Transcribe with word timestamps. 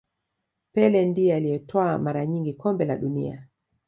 pele 0.73 1.05
ndiye 1.05 1.35
aliyetwaa 1.35 1.97
mara 1.97 2.25
nyingi 2.25 2.53
kombe 2.53 2.85
la 2.85 2.95
dunia 2.97 3.47